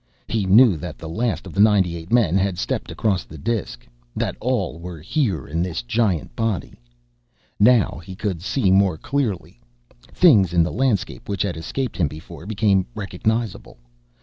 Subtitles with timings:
[0.27, 3.85] He knew that the last of the ninety eight men had stepped across the disk,
[4.15, 6.81] that all were here in this giant body.
[7.59, 9.61] Now he could see more clearly.
[10.11, 13.77] Things in the landscape, which had escaped him before, became recognizable.